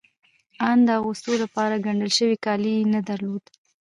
آن 0.69 0.77
د 0.87 0.89
اغوستو 0.99 1.31
لپاره 1.43 1.81
ګنډل 1.85 2.11
شوي 2.19 2.37
کالي 2.45 2.71
يې 2.79 2.83
نه 2.93 2.99
درلودل. 3.09 3.53